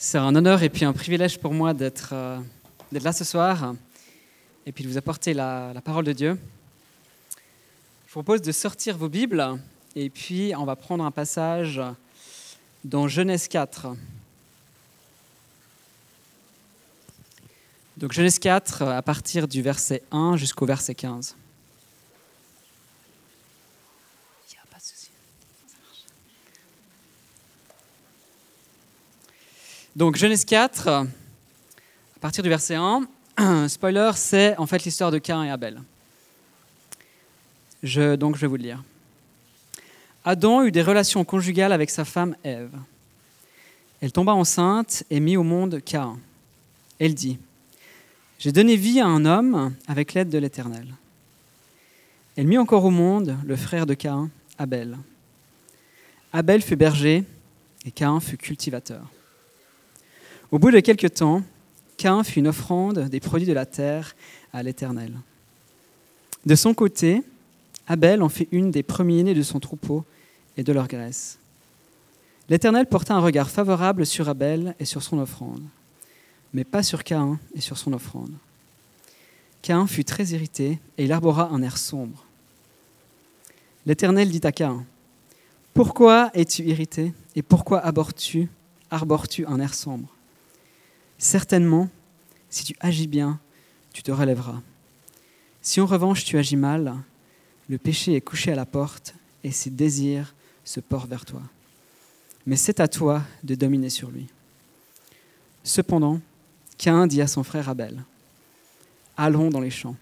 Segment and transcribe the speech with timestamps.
[0.00, 2.38] C'est un honneur et puis un privilège pour moi d'être euh,
[2.92, 3.74] d'être là ce soir
[4.64, 6.38] et puis de vous apporter la, la parole de Dieu.
[8.06, 9.58] Je vous propose de sortir vos Bibles
[9.96, 11.82] et puis on va prendre un passage
[12.84, 13.88] dans Genèse 4.
[17.96, 21.34] Donc Genèse 4 à partir du verset 1 jusqu'au verset 15.
[24.48, 25.10] Il y a pas de souci.
[25.66, 26.04] Ça marche.
[29.98, 31.06] Donc Genèse 4, à
[32.20, 33.08] partir du verset 1,
[33.68, 35.82] spoiler, c'est en fait l'histoire de Cain et Abel.
[37.82, 38.84] Donc je vais vous le lire.
[40.24, 42.78] Adam eut des relations conjugales avec sa femme Ève.
[44.00, 46.16] Elle tomba enceinte et mit au monde Cain.
[47.00, 47.36] Elle dit,
[48.38, 50.86] J'ai donné vie à un homme avec l'aide de l'Éternel.
[52.36, 54.96] Elle mit encore au monde le frère de Cain, Abel.
[56.32, 57.24] Abel fut berger
[57.84, 59.02] et Cain fut cultivateur.
[60.50, 61.42] Au bout de quelque temps,
[61.98, 64.16] Cain fit une offrande des produits de la terre
[64.52, 65.12] à l'Éternel.
[66.46, 67.22] De son côté,
[67.86, 70.04] Abel en fit une des premiers-nés de son troupeau
[70.56, 71.38] et de leur graisse.
[72.48, 75.62] L'Éternel porta un regard favorable sur Abel et sur son offrande,
[76.54, 78.32] mais pas sur Cain et sur son offrande.
[79.60, 82.24] Cain fut très irrité et il arbora un air sombre.
[83.84, 84.84] L'Éternel dit à Cain,
[85.74, 88.48] Pourquoi es-tu irrité et pourquoi arbores-tu
[89.46, 90.08] un air sombre?
[91.18, 91.88] Certainement,
[92.48, 93.40] si tu agis bien,
[93.92, 94.62] tu te relèveras.
[95.60, 96.94] Si en revanche tu agis mal,
[97.68, 100.34] le péché est couché à la porte et ses désirs
[100.64, 101.42] se portent vers toi.
[102.46, 104.28] Mais c'est à toi de dominer sur lui.
[105.64, 106.20] Cependant,
[106.78, 108.02] Cain dit à son frère Abel,
[109.16, 109.96] Allons dans les champs.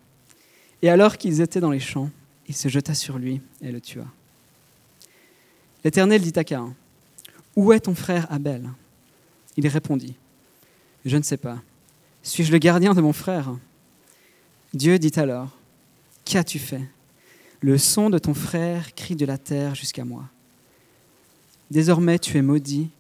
[0.82, 2.10] Et alors qu'ils étaient dans les champs,
[2.46, 4.04] il se jeta sur lui et le tua.
[5.82, 6.74] L'Éternel dit à Cain,
[7.56, 8.68] Où est ton frère Abel?
[9.56, 10.14] Il répondit,
[11.06, 11.62] je ne sais pas.
[12.22, 13.56] Suis-je le gardien de mon frère?
[14.74, 15.56] Dieu dit alors,
[16.24, 16.82] Qu'as-tu fait?
[17.60, 20.24] Le son de ton frère crie de la terre jusqu'à moi.
[21.70, 22.90] Désormais tu es maudit,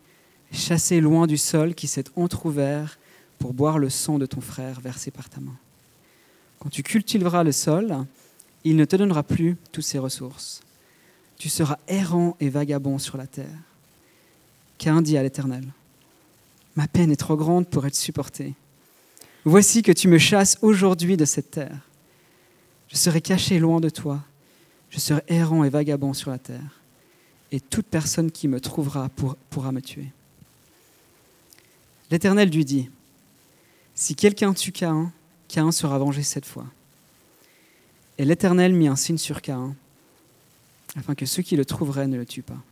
[0.52, 2.98] chassé loin du sol qui s'est entr'ouvert
[3.38, 5.56] pour boire le sang de ton frère versé par ta main.
[6.60, 8.06] Quand tu cultiveras le sol,
[8.64, 10.60] il ne te donnera plus toutes ses ressources.
[11.36, 13.58] Tu seras errant et vagabond sur la terre.
[14.78, 15.64] Qu'un dit à l'Éternel?
[16.76, 18.54] Ma peine est trop grande pour être supportée.
[19.44, 21.80] Voici que tu me chasses aujourd'hui de cette terre.
[22.88, 24.22] Je serai caché loin de toi.
[24.90, 26.80] Je serai errant et vagabond sur la terre.
[27.52, 30.08] Et toute personne qui me trouvera pour, pourra me tuer.
[32.10, 32.90] L'Éternel lui dit,
[33.94, 35.12] Si quelqu'un tue Cain,
[35.48, 36.66] Cain sera vengé cette fois.
[38.18, 39.74] Et l'Éternel mit un signe sur Cain,
[40.96, 42.62] afin que ceux qui le trouveraient ne le tuent pas.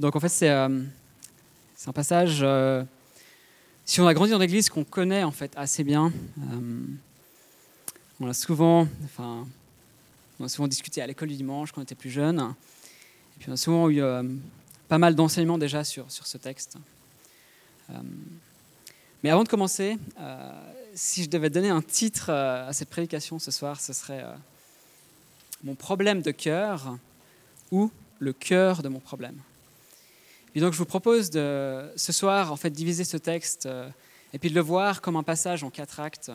[0.00, 0.82] Donc en fait, c'est euh,
[1.86, 2.82] un passage, euh,
[3.84, 6.10] si on a grandi dans l'église, qu'on connaît en fait assez bien.
[6.38, 6.80] Euh,
[8.18, 9.46] on a souvent, enfin,
[10.38, 12.38] on a souvent discuté à l'école du dimanche quand on était plus jeune.
[12.40, 14.00] Et puis on a souvent eu
[14.88, 16.78] pas mal d'enseignements déjà sur ce texte.
[19.22, 19.98] mais avant de commencer,
[20.94, 24.24] si je devais donner un titre à cette prédication ce soir, ce serait
[25.62, 26.96] Mon problème de cœur
[27.70, 29.36] ou le cœur de mon problème.
[30.54, 33.88] Et donc je vous propose de, ce soir en fait diviser ce texte euh,
[34.32, 36.32] et puis de le voir comme un passage en quatre actes,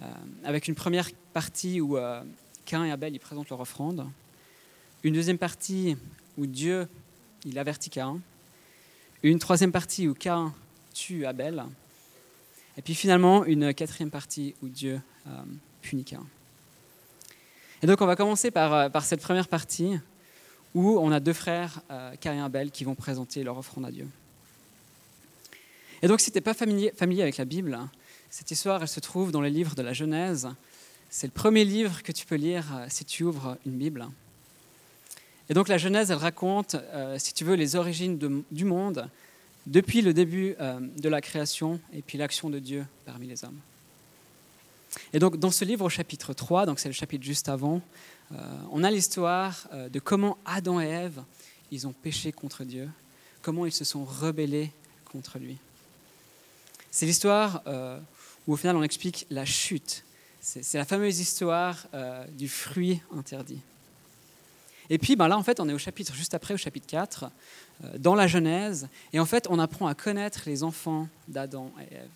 [0.00, 0.04] euh,
[0.44, 2.22] avec une première partie où euh,
[2.64, 4.06] Cain et Abel y présentent leur offrande,
[5.04, 5.96] une deuxième partie
[6.38, 6.88] où Dieu
[7.44, 8.18] il avertit Cain,
[9.22, 10.52] une troisième partie où Cain
[10.92, 11.62] tue Abel,
[12.76, 15.00] et puis finalement une quatrième partie où Dieu
[15.82, 16.24] punit Cain.
[17.82, 19.98] Et donc on va commencer par, par cette première partie
[20.74, 24.06] où on a deux frères, euh, et Abel, qui vont présenter leur offrande à Dieu.
[26.02, 27.78] Et donc, si tu n'es pas familier, avec la Bible,
[28.30, 30.48] cette histoire, elle se trouve dans les livres de la Genèse.
[31.10, 34.08] C'est le premier livre que tu peux lire euh, si tu ouvres une Bible.
[35.48, 39.10] Et donc, la Genèse, elle raconte, euh, si tu veux, les origines du monde
[39.66, 43.58] depuis le début euh, de la création et puis l'action de Dieu parmi les hommes.
[45.12, 47.80] Et donc dans ce livre au chapitre 3, donc c'est le chapitre juste avant,
[48.32, 48.36] euh,
[48.70, 51.22] on a l'histoire euh, de comment Adam et Ève,
[51.70, 52.88] ils ont péché contre Dieu,
[53.42, 54.72] comment ils se sont rebellés
[55.10, 55.58] contre lui.
[56.90, 57.98] C'est l'histoire euh,
[58.46, 60.04] où au final on explique la chute.
[60.42, 61.86] C'est la fameuse histoire
[62.30, 63.60] du fruit interdit.
[64.88, 67.30] Et puis ben là, en fait, on est au chapitre juste après, au chapitre 4,
[67.98, 72.08] dans la Genèse, et en fait, on apprend à connaître les enfants d'Adam et Ève.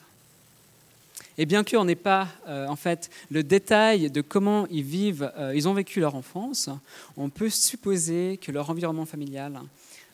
[1.37, 5.53] Et bien qu'on n'ait pas euh, en fait le détail de comment ils vivent, euh,
[5.55, 6.71] ils ont vécu leur enfance,
[7.17, 9.61] on peut supposer que leur environnement familial,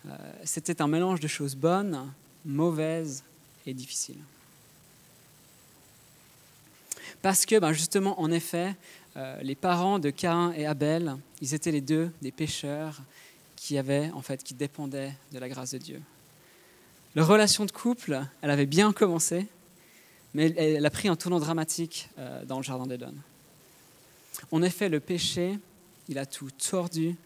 [0.07, 2.11] euh, c'était un mélange de choses bonnes,
[2.45, 3.23] mauvaises
[3.67, 4.21] et difficiles.
[7.21, 8.75] Parce que ben, justement, en effet,
[9.43, 13.03] les parents de Cain et Abel, ils étaient les deux des pécheurs
[13.57, 16.01] qui avaient en fait qui dépendaient de la grâce de Dieu.
[17.15, 19.49] Leur relation de couple, elle avait bien commencé,
[20.35, 23.15] mais elle a pris un tournant dramatique euh, dans le Jardin d'Éden.
[24.53, 25.59] En effet, le péché,
[26.09, 27.17] il a tout tordu,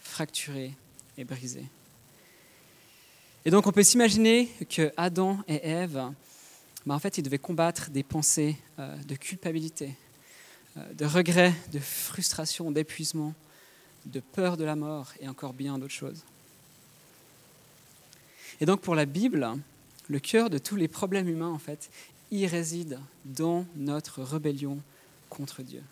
[0.00, 0.72] fracturé
[1.16, 1.64] et brisé.
[3.44, 6.02] Et donc on peut s'imaginer que Adam et Ève,
[6.86, 9.94] bah, en fait, ils devaient combattre des pensées euh, de culpabilité,
[10.76, 13.34] euh, de regret, de frustration, d'épuisement,
[14.06, 16.22] de peur de la mort et encore bien d'autres choses.
[18.60, 19.48] Et donc pour la Bible,
[20.08, 21.90] le cœur de tous les problèmes humains, en fait,
[22.36, 24.78] y réside dans notre rébellion
[25.28, 25.82] contre Dieu.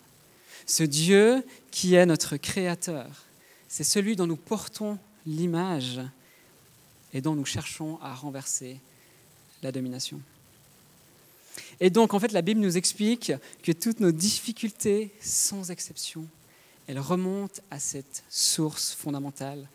[0.65, 3.25] Ce Dieu qui est notre Créateur,
[3.67, 5.99] c'est celui dont nous portons l'image
[7.13, 8.79] et dont nous cherchons à renverser
[9.61, 10.19] la domination.
[11.79, 13.31] Et donc, en fait, la Bible nous explique
[13.61, 16.25] que toutes nos difficultés, sans exception,
[16.87, 19.67] elles remontent à cette source fondamentale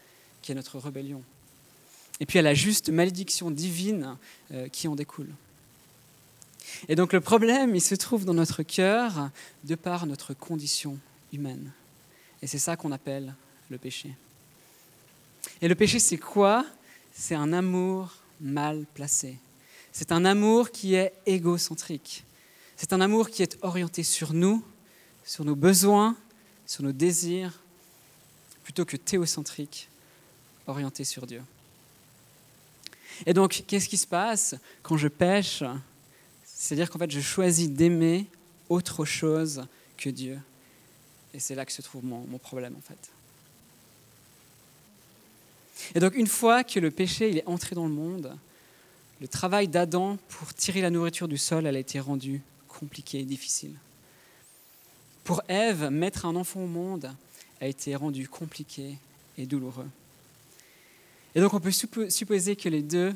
[0.43, 1.23] qui est notre rébellion.
[2.21, 4.17] Et puis à la juste malédiction divine
[4.53, 5.33] euh, qui en découle.
[6.89, 9.31] Et donc le problème, il se trouve dans notre cœur
[9.65, 10.99] de par notre condition
[11.33, 11.73] humaine.
[12.43, 13.35] Et c'est ça qu'on appelle
[13.71, 14.15] le péché.
[15.61, 16.65] Et le péché, c'est quoi?
[17.13, 19.39] C'est un amour mal placé.
[19.93, 22.25] C'est un amour qui est égocentrique.
[22.77, 24.65] C'est un amour qui est orienté sur nous,
[25.25, 26.17] sur nos besoins,
[26.67, 27.61] sur nos désirs,
[28.63, 29.89] plutôt que théocentrique,
[30.67, 31.43] orienté sur Dieu.
[33.27, 35.65] Et donc, qu'est-ce qui se passe quand je pêche
[36.59, 38.27] c'est-à-dire qu'en fait, je choisis d'aimer
[38.69, 39.65] autre chose
[39.97, 40.41] que Dieu.
[41.33, 43.11] Et c'est là que se trouve mon, problème, en fait.
[45.95, 48.37] Et donc, une fois que le péché il est entré dans le monde,
[49.21, 53.77] le travail d'Adam pour tirer la nourriture du sol, a été rendu compliqué et difficile.
[55.23, 57.15] Pour Ève, mettre un enfant au monde
[57.61, 58.99] a été rendu compliqué
[59.37, 59.89] et douloureux.
[61.37, 63.15] Et donc, on peut supposer que les deux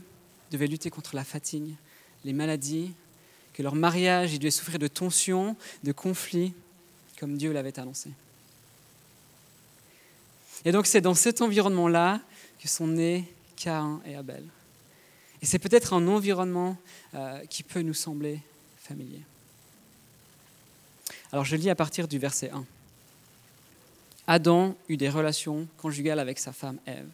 [0.53, 1.75] devaient lutter contre la fatigue,
[2.25, 2.93] les maladies,
[3.53, 6.55] que leur mariage il devait souffrir de tensions, de conflits,
[7.19, 8.11] comme Dieu l'avait annoncé.
[10.65, 12.21] Et donc c'est dans cet environnement-là
[12.59, 13.25] que sont nés
[13.57, 14.45] Cain et Abel.
[15.41, 16.77] Et c'est peut-être un environnement
[17.15, 18.41] euh, qui peut nous sembler
[18.79, 19.23] familier.
[21.33, 22.65] Alors je lis à partir du verset 1.
[24.29, 27.09] Adam eut des relations conjugales avec sa femme Ève.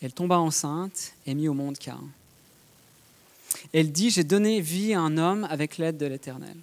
[0.00, 2.00] Elle tomba enceinte et mit au monde Cain.
[3.72, 6.56] Elle dit, j'ai donné vie à un homme avec l'aide de l'Éternel.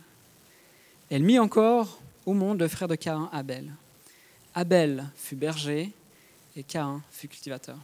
[1.09, 3.71] Elle mit encore au monde le frère de Caïn, Abel.
[4.53, 5.91] Abel fut berger
[6.55, 7.77] et Caïn fut cultivateur.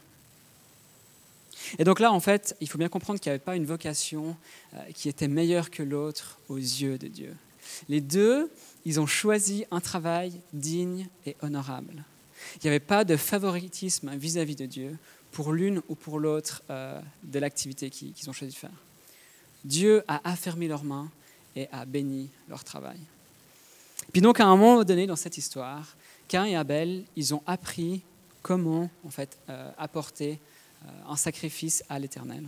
[1.78, 4.36] Et donc là, en fait, il faut bien comprendre qu'il n'y avait pas une vocation
[4.74, 7.34] euh, qui était meilleure que l'autre aux yeux de Dieu.
[7.88, 8.50] Les deux,
[8.84, 12.04] ils ont choisi un travail digne et honorable.
[12.56, 14.96] Il n'y avait pas de favoritisme vis-à-vis de Dieu
[15.32, 18.70] pour l'une ou pour l'autre euh, de l'activité qu'ils ont choisi de faire.
[19.66, 21.10] Dieu a affermi leurs mains
[21.56, 22.98] et a béni leur travail.
[24.12, 25.96] Puis donc, à un moment donné dans cette histoire,
[26.28, 28.02] Cain et Abel, ils ont appris
[28.42, 30.38] comment en fait euh, apporter
[30.84, 32.44] euh, un sacrifice à l'Éternel,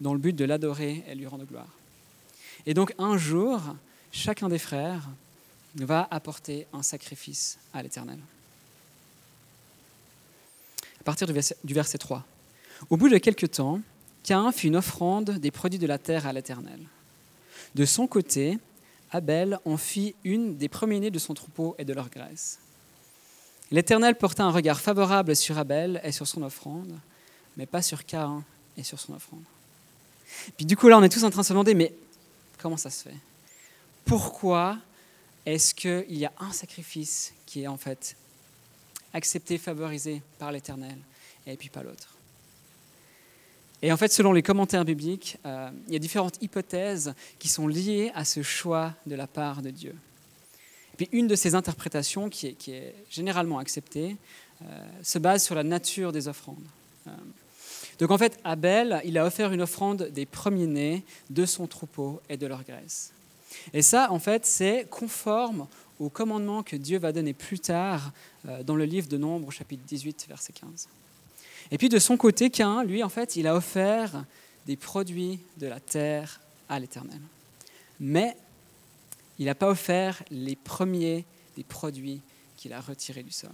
[0.00, 1.68] dans le but de l'adorer et lui rendre gloire.
[2.64, 3.60] Et donc un jour,
[4.12, 5.08] chacun des frères
[5.74, 8.18] va apporter un sacrifice à l'Éternel.
[11.00, 12.24] À partir du verset, du verset 3.
[12.90, 13.80] Au bout de quelques temps,
[14.26, 16.80] Cain fit une offrande des produits de la terre à l'Éternel.
[17.76, 18.58] De son côté,
[19.12, 22.58] Abel en fit une des premiers-nés de son troupeau et de leur graisse.
[23.70, 26.98] L'Éternel porta un regard favorable sur Abel et sur son offrande,
[27.56, 28.42] mais pas sur Cain
[28.76, 29.44] et sur son offrande.
[30.56, 31.94] Puis du coup, là, on est tous en train de se demander, mais
[32.58, 33.16] comment ça se fait?
[34.04, 34.76] Pourquoi
[35.44, 38.16] est-ce qu'il y a un sacrifice qui est en fait
[39.14, 40.98] accepté, favorisé par l'Éternel,
[41.46, 42.15] et puis pas l'autre?
[43.82, 47.68] Et en fait, selon les commentaires bibliques, euh, il y a différentes hypothèses qui sont
[47.68, 49.94] liées à ce choix de la part de Dieu.
[50.96, 54.16] puis une de ces interprétations, qui est, généralement acceptée,
[54.62, 54.64] euh,
[55.02, 56.64] se base sur la nature des offrandes.
[57.06, 57.10] Euh,
[57.98, 62.38] donc en fait, Abel, il a offert une offrande des premiers-nés de son troupeau et
[62.38, 63.12] de leur graisse.
[63.74, 65.66] Et ça, en fait, c'est conforme
[65.98, 68.12] au commandement que Dieu va donner plus tard
[68.64, 70.88] dans le livre de Nombre, chapitre 18, verset 15.
[71.70, 74.24] Et puis de son côté, Cain, lui, en fait, il a offert
[74.66, 77.20] des produits de la terre à l'Éternel.
[78.00, 78.36] Mais
[79.38, 81.24] il n'a pas offert les premiers
[81.56, 82.20] des produits
[82.56, 83.52] qu'il a retirés du sol.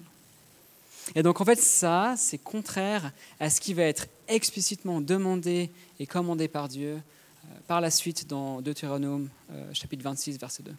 [1.15, 6.07] Et donc en fait ça, c'est contraire à ce qui va être explicitement demandé et
[6.07, 10.73] commandé par Dieu euh, par la suite dans Deutéronome euh, chapitre 26 verset 2.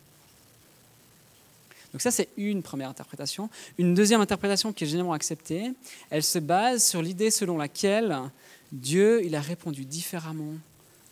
[1.93, 3.49] Donc ça c'est une première interprétation.
[3.77, 5.71] Une deuxième interprétation qui est généralement acceptée,
[6.09, 8.17] elle se base sur l'idée selon laquelle
[8.71, 10.55] Dieu il a répondu différemment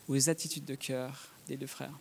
[0.10, 1.94] aux attitudes de cœur des deux frères.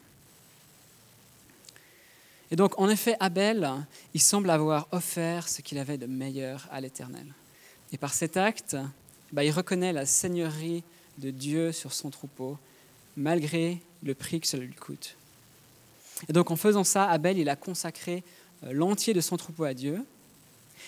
[2.51, 3.69] Et donc, en effet, Abel,
[4.13, 7.27] il semble avoir offert ce qu'il avait de meilleur à l'Éternel.
[7.93, 8.77] Et par cet acte,
[9.33, 10.83] bah, il reconnaît la seigneurie
[11.19, 12.59] de Dieu sur son troupeau,
[13.17, 15.15] malgré le prix que cela lui coûte.
[16.29, 18.25] Et donc, en faisant ça, Abel, il a consacré
[18.63, 20.05] l'entier de son troupeau à Dieu.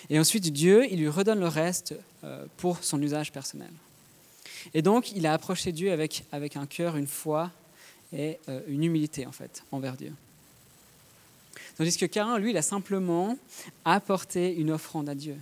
[0.09, 3.71] Et ensuite, Dieu, il lui redonne le reste euh, pour son usage personnel.
[4.73, 7.51] Et donc, il a approché Dieu avec, avec un cœur, une foi
[8.11, 10.13] et euh, une humilité, en fait, envers Dieu.
[11.77, 13.37] Tandis que Cain, lui, il a simplement
[13.83, 15.37] apporté une offrande à Dieu.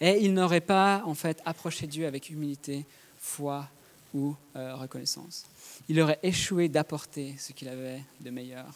[0.00, 2.84] Et il n'aurait pas, en fait, approché Dieu avec humilité,
[3.18, 3.68] foi
[4.14, 5.44] ou euh, reconnaissance.
[5.88, 8.66] Il aurait échoué d'apporter ce qu'il avait de meilleur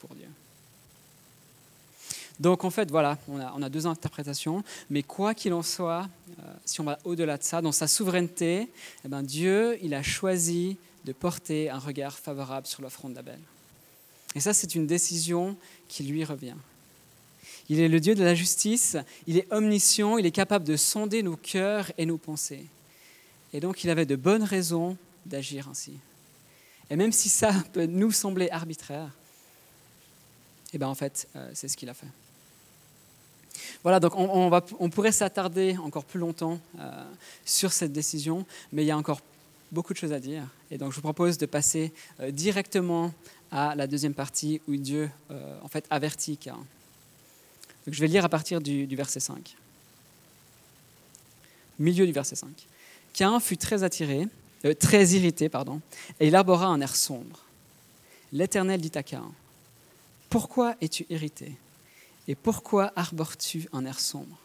[0.00, 0.28] pour Dieu.
[2.40, 6.08] Donc en fait, voilà, on a, deux interprétations, mais quoi qu'il en soit,
[6.40, 8.68] euh, si on va au-delà de ça, dans sa souveraineté,
[9.04, 13.38] eh ben, Dieu, il a choisi de porter un regard favorable sur l'offrande d'Abel.
[14.34, 15.56] Et ça, c'est une décision
[15.88, 16.56] qui lui revient.
[17.68, 18.96] Il est le Dieu de la justice,
[19.26, 22.66] il est omniscient, il est capable de sonder nos cœurs et nos pensées.
[23.52, 24.96] Et donc il avait de bonnes raisons
[25.26, 25.92] d'agir ainsi.
[26.90, 29.10] Et même si ça peut nous sembler arbitraire,
[30.72, 32.06] eh bien en fait, euh, c'est ce qu'il a fait.
[33.82, 37.04] Voilà, donc on, pourrait s'attarder encore plus longtemps euh,
[37.44, 39.20] sur cette décision, mais il y a encore
[39.72, 40.44] beaucoup de choses à dire.
[40.70, 43.12] Et donc je vous propose de passer euh, directement
[43.50, 46.58] à la deuxième partie où Dieu euh, en fait avertit Cain.
[47.88, 49.56] Je vais lire à partir du, verset 5.
[51.80, 52.50] Milieu du verset 5.
[53.12, 54.28] Cain fut très attiré,
[54.78, 55.80] très irrité, pardon,
[56.20, 57.40] et il arbora un air sombre.
[58.32, 59.24] L'Éternel dit à Cain
[60.30, 61.56] Pourquoi es-tu irrité?
[62.28, 64.38] Et pourquoi arbores-tu un air sombre?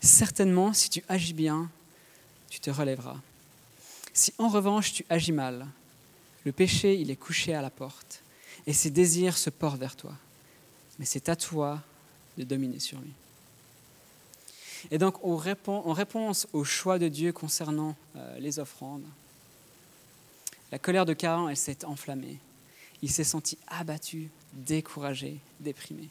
[0.00, 1.70] Certainement, si tu agis bien,
[2.50, 3.20] tu te relèveras.
[4.12, 5.66] Si en revanche tu agis mal,
[6.44, 8.22] le péché, il est couché à la porte,
[8.66, 10.14] et ses désirs se portent vers toi.
[10.98, 11.82] Mais c'est à toi
[12.36, 13.12] de dominer sur lui.
[14.90, 19.04] Et donc, en réponse au choix de Dieu concernant euh, les offrandes,
[20.70, 22.38] la colère de Cain, elle s'est enflammée.
[23.02, 26.08] Il s'est senti abattu, découragé, déprimé.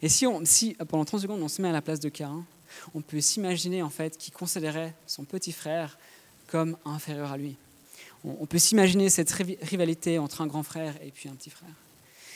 [0.00, 0.42] Et si, on,
[0.88, 2.44] pendant 30 secondes on se met à la place de Cain,
[2.94, 5.98] on peut s'imaginer en fait qu'il considérait son petit frère
[6.46, 7.56] comme inférieur à lui
[8.24, 11.74] on peut s'imaginer cette rivalité entre un grand frère et puis un petit frère.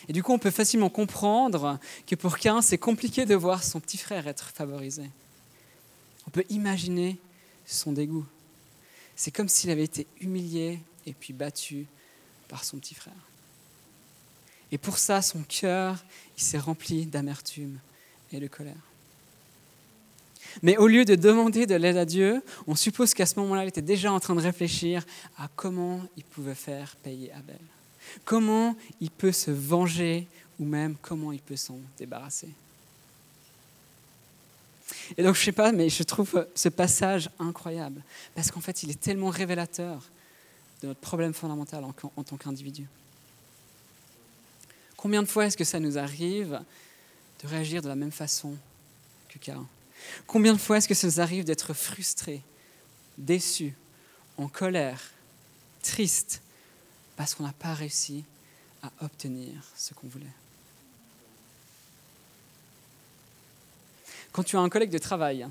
[0.08, 3.80] Et du coup, on peut facilement comprendre que pour Cain, c'est compliqué de voir son
[3.80, 5.04] petit frère être favorisé.
[6.26, 7.18] On peut imaginer
[7.66, 8.26] son dégoût.
[9.14, 11.86] C'est comme s'il avait été humilié et puis battu
[12.48, 13.14] par son petit frère.
[14.72, 16.04] Et pour ça, son cœur,
[16.36, 17.78] il s'est rempli d'amertume
[18.32, 18.74] et de colère.
[20.62, 23.68] Mais au lieu de demander de l'aide à Dieu, on suppose qu'à ce moment-là, il
[23.68, 25.04] était déjà en train de réfléchir
[25.38, 27.58] à comment il pouvait faire payer Abel.
[28.24, 30.26] Comment il peut se venger
[30.58, 32.48] ou même comment il peut s'en débarrasser.
[35.16, 38.02] Et donc, je ne sais pas, mais je trouve ce passage incroyable,
[38.34, 40.02] parce qu'en fait, il est tellement révélateur
[40.82, 42.86] de notre problème fondamental en, en tant qu'individu.
[44.96, 46.60] Combien de fois est-ce que ça nous arrive
[47.42, 48.56] de réagir de la même façon
[49.28, 49.66] que Cain
[50.26, 52.42] Combien de fois est-ce que ça nous arrive d'être frustrés,
[53.18, 53.74] déçus,
[54.38, 55.00] en colère,
[55.82, 56.42] tristes,
[57.16, 58.24] parce qu'on n'a pas réussi
[58.82, 60.26] à obtenir ce qu'on voulait?
[64.32, 65.46] Quand tu as un collègue de travail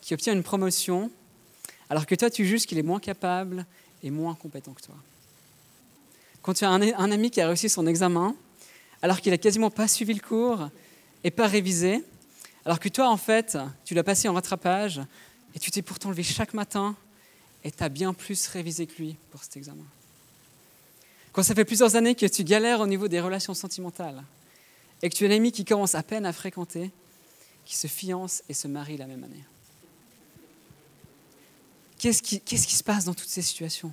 [0.00, 1.10] qui obtient une promotion,
[1.88, 3.66] alors que toi tu juges qu'il est moins capable
[4.02, 4.94] et moins compétent que toi.
[6.42, 8.34] Quand tu as un, ami qui a réussi son examen,
[9.02, 10.68] alors qu'il n'a quasiment pas suivi le cours
[11.22, 12.02] et pas révisé,
[12.64, 15.00] alors que toi, en fait, tu l'as passé en rattrapage
[15.54, 16.96] et tu t'es pourtant levé chaque matin
[17.64, 19.84] et tu as bien plus révisé que lui pour cet examen.
[21.32, 24.22] Quand ça fait plusieurs années que tu galères au niveau des relations sentimentales
[25.02, 26.90] et que tu as un ami qui commence à peine à fréquenter,
[27.64, 29.44] qui se fiance et se marie la même année.
[31.98, 33.92] Qu'est-ce qui se passe dans toutes ces situations?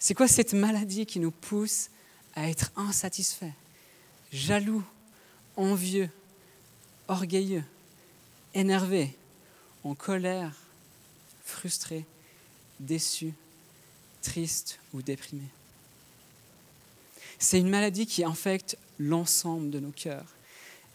[0.00, 1.90] C'est quoi cette maladie qui nous pousse
[2.34, 3.52] à être insatisfaits,
[4.32, 4.82] jaloux,
[5.56, 6.08] envieux,
[7.06, 7.64] orgueilleux,
[8.54, 9.14] énervés,
[9.84, 10.56] en colère,
[11.44, 12.06] frustrés,
[12.80, 13.34] déçus,
[14.22, 15.50] tristes ou déprimés?
[17.38, 20.26] C'est une maladie qui infecte l'ensemble de nos cœurs.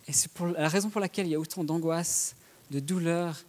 [0.08, 2.36] Et c'est la raison pour laquelle il y a autant d'angoisse,
[2.72, 3.44] de douleur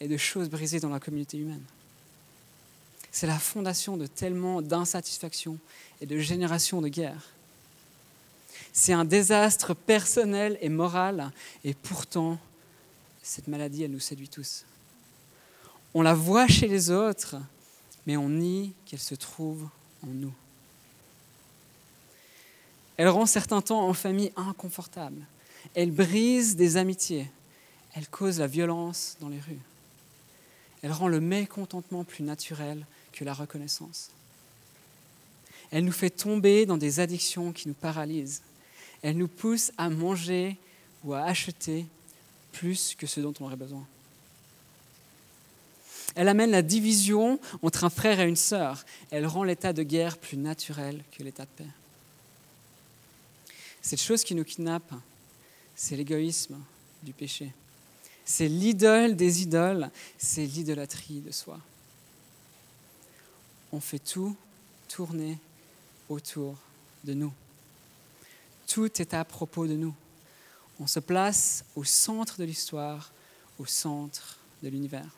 [0.00, 1.64] et de choses brisées dans la communauté humaine.
[3.16, 5.56] C'est la fondation de tellement d'insatisfaction
[6.02, 7.30] et de générations de guerres.
[8.74, 11.32] C'est un désastre personnel et moral,
[11.64, 12.38] et pourtant,
[13.22, 14.66] cette maladie, elle nous séduit tous.
[15.94, 17.36] On la voit chez les autres,
[18.06, 19.66] mais on nie qu'elle se trouve
[20.02, 20.34] en nous.
[22.98, 25.24] Elle rend certains temps en famille inconfortables.
[25.74, 27.30] Elle brise des amitiés.
[27.94, 29.62] Elle cause la violence dans les rues.
[30.82, 32.84] Elle rend le mécontentement plus naturel
[33.16, 34.10] que la reconnaissance.
[35.72, 38.42] Elle nous fait tomber dans des addictions qui nous paralysent.
[39.02, 40.56] Elle nous pousse à manger
[41.02, 41.86] ou à acheter
[42.52, 43.84] plus que ce dont on aurait besoin.
[46.14, 48.84] Elle amène la division entre un frère et une sœur.
[49.10, 51.70] Elle rend l'état de guerre plus naturel que l'état de paix.
[53.82, 54.92] Cette chose qui nous kidnappe,
[55.74, 56.58] c'est l'égoïsme
[57.02, 57.52] du péché.
[58.24, 61.60] C'est l'idole des idoles, c'est l'idolâtrie de soi.
[63.76, 64.34] On fait tout
[64.88, 65.36] tourner
[66.08, 66.56] autour
[67.04, 67.32] de nous.
[68.66, 69.94] Tout est à propos de nous.
[70.80, 73.12] On se place au centre de l'histoire,
[73.58, 75.10] au centre de l'univers.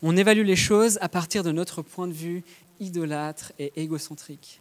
[0.00, 2.44] On évalue les choses à partir de notre point de vue
[2.80, 4.58] idolâtre et égocentrique.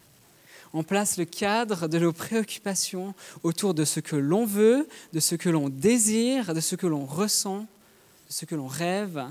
[0.73, 5.35] On place le cadre de nos préoccupations autour de ce que l'on veut, de ce
[5.35, 9.25] que l'on désire, de ce que l'on ressent, de ce que l'on rêve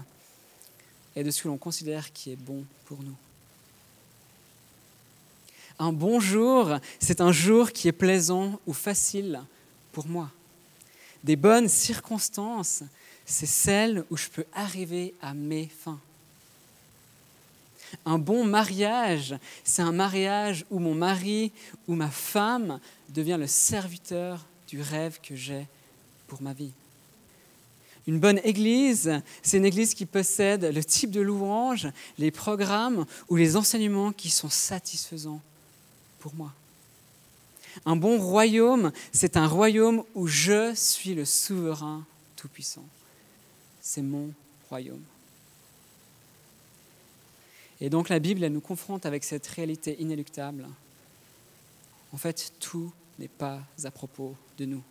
[1.16, 3.16] et de ce que l'on considère qui est bon pour nous.
[5.78, 9.40] Un bon jour, c'est un jour qui est plaisant ou facile
[9.92, 10.30] pour moi.
[11.22, 12.82] Des bonnes circonstances,
[13.24, 16.00] c'est celles où je peux arriver à mes fins.
[18.04, 21.52] Un bon mariage, c'est un mariage où mon mari
[21.86, 25.66] ou ma femme devient le serviteur du rêve que j'ai
[26.26, 26.72] pour ma vie.
[28.06, 31.88] Une bonne église, c'est une église qui possède le type de louange,
[32.18, 35.40] les programmes ou les enseignements qui sont satisfaisants
[36.18, 36.52] pour moi.
[37.84, 42.04] Un bon royaume, c'est un royaume où je suis le souverain
[42.36, 42.84] tout-puissant.
[43.80, 44.32] C'est mon
[44.68, 45.02] royaume.
[47.80, 50.66] Et donc la Bible, elle nous confronte avec cette réalité inéluctable.
[52.12, 54.82] En fait, tout n'est pas à propos de nous.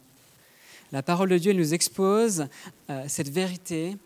[0.91, 2.47] La parole de Dieu nous expose
[2.89, 3.97] euh, cette vérité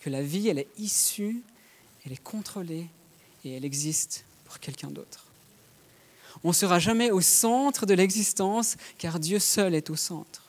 [0.00, 1.42] que la vie, elle est issue,
[2.04, 2.86] elle est contrôlée
[3.44, 5.29] et elle existe pour quelqu'un d'autre.
[6.44, 10.42] On ne sera jamais au centre de l'existence car Dieu seul est au centre.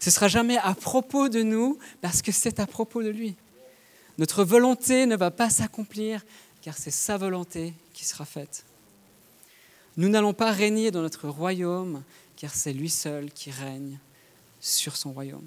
[0.00, 3.34] Ce ne sera jamais à propos de nous parce que c'est à propos de lui.
[4.18, 6.24] Notre volonté ne va pas s'accomplir
[6.62, 8.64] car c'est sa volonté qui sera faite.
[9.96, 12.02] Nous n'allons pas régner dans notre royaume
[12.36, 13.98] car c'est lui seul qui règne
[14.60, 15.46] sur son royaume.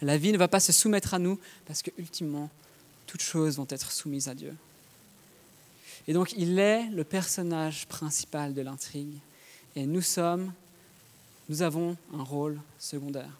[0.00, 2.50] La vie ne va pas se soumettre à nous parce que ultimement,
[3.06, 4.54] toutes choses vont être soumises à Dieu.
[6.08, 9.18] Et donc il est le personnage principal de l'intrigue.
[9.76, 10.52] Et nous sommes,
[11.50, 13.30] nous avons un rôle secondaire.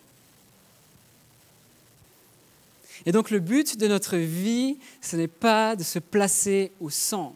[3.06, 7.34] Et donc le but de notre vie, ce n'est pas de se placer au centre.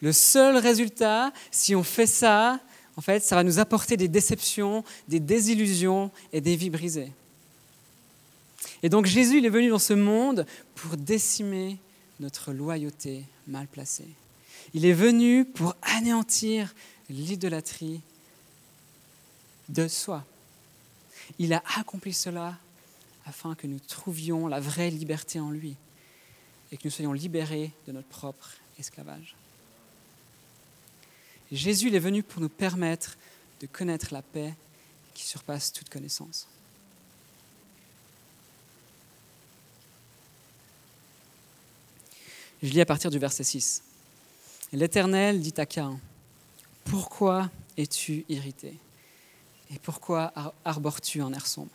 [0.00, 2.58] Le seul résultat, si on fait ça,
[2.96, 7.12] en fait, ça va nous apporter des déceptions, des désillusions et des vies brisées.
[8.82, 11.76] Et donc Jésus, il est venu dans ce monde pour décimer
[12.20, 14.08] notre loyauté mal placée.
[14.74, 16.74] Il est venu pour anéantir
[17.08, 18.00] l'idolâtrie
[19.68, 20.24] de soi.
[21.38, 22.56] Il a accompli cela
[23.24, 25.76] afin que nous trouvions la vraie liberté en lui
[26.70, 29.34] et que nous soyons libérés de notre propre esclavage.
[31.52, 33.16] Jésus est venu pour nous permettre
[33.60, 34.54] de connaître la paix
[35.14, 36.46] qui surpasse toute connaissance.
[42.62, 43.82] Je lis à partir du verset 6.
[44.72, 45.98] L'Éternel dit à Cain,
[46.84, 48.76] Pourquoi es-tu irrité
[49.72, 50.32] Et pourquoi
[50.64, 51.70] arbores-tu un air sombre?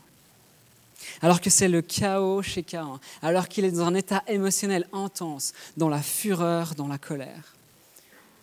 [1.22, 5.54] Alors que c'est le chaos chez Cain, alors qu'il est dans un état émotionnel intense,
[5.78, 7.56] dans la fureur, dans la colère.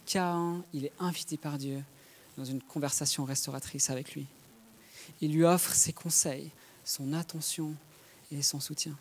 [0.07, 1.83] Cain, il est invité par Dieu
[2.37, 4.27] dans une conversation restauratrice avec lui.
[5.21, 6.51] il lui offre ses conseils,
[6.85, 7.75] son attention
[8.33, 8.97] et son soutien.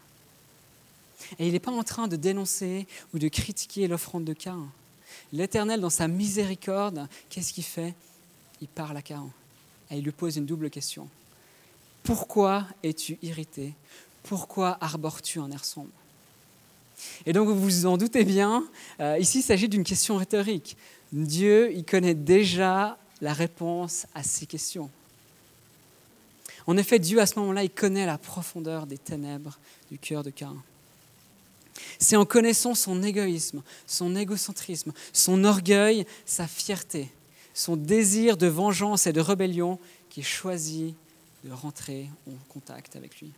[1.40, 4.68] Et il n'est pas en train de dénoncer ou de critiquer l'offrande de Cain.
[5.34, 7.94] L'Éternel, dans sa miséricorde, qu'est-ce qu'il fait?
[8.62, 9.28] Il parle à Cain
[9.92, 11.08] et il lui pose une double question.
[12.04, 13.74] Pourquoi es-tu irrité?
[14.24, 15.90] Pourquoi arbores-tu un air sombre?
[17.26, 18.66] Et donc vous vous en doutez bien,
[19.00, 20.76] euh, ici il s'agit d'une question rhétorique.
[21.12, 24.90] Dieu, il connaît déjà la réponse à ces questions.
[26.66, 29.58] En effet, Dieu, à ce moment-là, il connaît la profondeur des ténèbres
[29.90, 30.56] du cœur de Cain.
[32.00, 37.10] C'est en connaissant son égoïsme, son égocentrisme, son orgueil, sa fierté,
[37.54, 40.96] son désir de vengeance et de rébellion qu'il choisit
[41.44, 43.32] de rentrer en contact avec lui.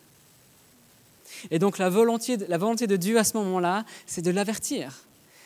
[1.51, 5.05] Et donc la volonté, de Dieu à ce moment-là, c'est de l'avertir,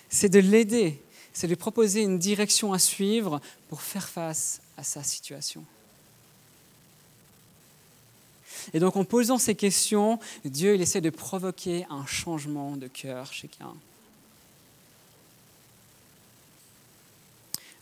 [0.09, 1.01] c'est de l'aider,
[1.33, 5.65] c'est de lui proposer une direction à suivre pour faire face à sa situation.
[8.73, 13.31] Et donc en posant ces questions, Dieu il essaie de provoquer un changement de cœur
[13.33, 13.73] chez Cain.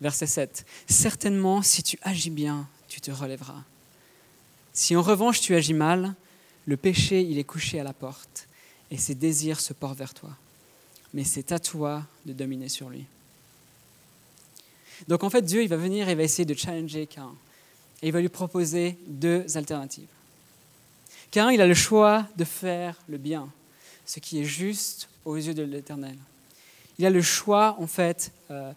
[0.02, 0.66] Verset 7.
[0.88, 3.64] Certainement, si tu agis bien, tu te relèveras.
[4.74, 6.16] Si en revanche tu agis mal,
[6.66, 8.48] le péché, il est couché à la porte,
[8.90, 10.32] et ses désirs se portent vers toi.
[11.14, 13.06] Mais c'est à toi de dominer sur lui.
[15.08, 17.34] Donc en fait, Dieu, il va venir et va essayer de challenger Cain.
[18.02, 20.08] Et il va lui proposer deux alternatives.
[21.34, 23.50] Il a le choix de faire le bien,
[24.06, 26.18] ce qui est juste aux yeux de l'Éternel.
[27.00, 28.74] Il a le choix, en fait, euh,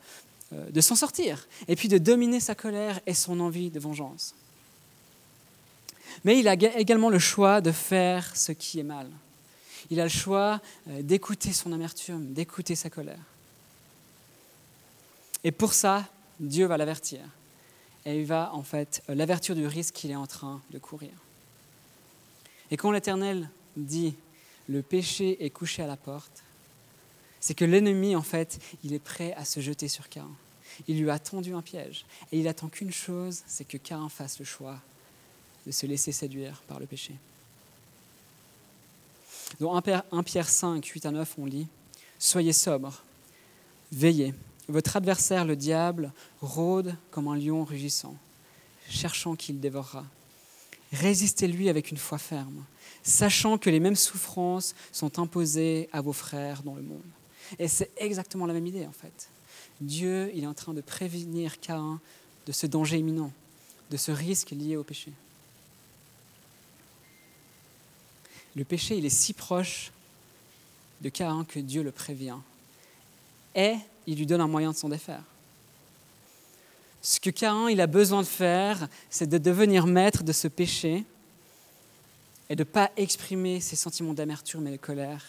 [0.53, 4.35] euh, de s'en sortir et puis de dominer sa colère et son envie de vengeance.
[6.25, 9.11] Mais il a également le choix de faire ce qui est mal.
[9.90, 13.19] Il a le choix euh, d'écouter son amertume, d'écouter sa colère.
[15.43, 16.07] Et pour ça,
[16.38, 17.21] Dieu va l'avertir.
[18.07, 21.11] Et il va en fait l'avertir du risque qu'il est en train de courir.
[22.70, 24.14] Et quand l'Éternel dit
[24.68, 26.42] le péché est couché à la porte,
[27.40, 30.29] c'est que l'ennemi, en fait, il est prêt à se jeter sur Cain.
[30.88, 32.07] Il lui a tendu un piège.
[32.33, 34.81] Et il attend qu'une chose, c'est que Cain fasse le choix
[35.66, 37.14] de se laisser séduire par le péché.
[39.61, 41.66] Dans 1 Pierre 5, 8 à 9, on lit
[42.18, 43.03] Soyez sobres,
[43.92, 44.35] veillez.
[44.68, 48.16] Votre adversaire, le diable, rôde comme un lion rugissant,
[48.88, 50.07] cherchant qui le dévorera.
[50.94, 52.64] Résistez-lui avec une foi ferme,
[53.02, 57.02] sachant que les mêmes souffrances sont imposées à vos frères dans le monde.
[57.59, 59.28] Et c'est exactement la même idée en fait.
[59.80, 62.00] Dieu, il est en train de prévenir Caïn
[62.46, 63.33] de ce danger imminent,
[63.90, 65.12] de ce risque lié au péché.
[68.54, 69.90] Le péché, il est si proche
[71.00, 72.38] de Caïn que Dieu le prévient.
[73.57, 73.74] Et
[74.07, 75.24] il lui donne un moyen de s'en défaire.
[77.05, 81.05] Ce que Caïn il a besoin de faire, c'est de devenir maître de ce péché
[82.49, 85.23] et de ne pas exprimer ses sentiments d'amertume et de colère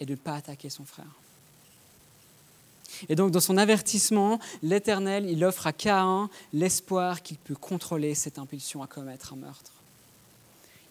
[0.00, 1.14] et de ne pas attaquer son frère.
[3.10, 8.38] Et donc dans son avertissement, l'Éternel, il offre à Caïn l'espoir qu'il peut contrôler cette
[8.38, 9.72] impulsion à commettre un meurtre.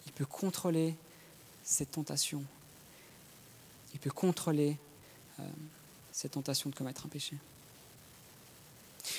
[0.06, 0.94] Il peut contrôler
[1.64, 2.44] cette tentation.
[3.96, 4.78] Il peut contrôler
[5.40, 5.44] euh,
[6.12, 7.36] cette tentation de commettre un péché.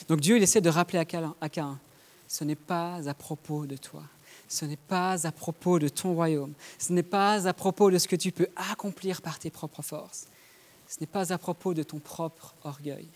[0.08, 1.78] Donc Dieu, il essaie de rappeler à Cain,
[2.26, 4.02] ce n'est pas à propos de toi,
[4.48, 8.08] ce n'est pas à propos de ton royaume, ce n'est pas à propos de ce
[8.08, 10.26] que tu peux accomplir par tes propres forces,
[10.88, 13.08] ce n'est pas à propos de ton propre orgueil.